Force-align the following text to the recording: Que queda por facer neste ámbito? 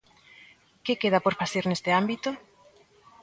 Que 0.85 0.93
queda 1.01 1.23
por 1.25 1.33
facer 1.41 1.63
neste 1.67 1.89
ámbito? 2.01 2.29